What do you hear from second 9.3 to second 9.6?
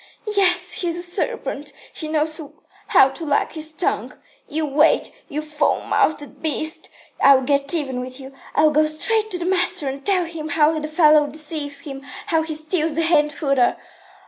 the